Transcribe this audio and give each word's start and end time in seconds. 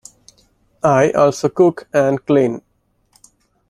I 0.81 1.11
also 1.11 1.47
cook 1.49 1.87
and 1.93 2.25
clean. 2.25 2.63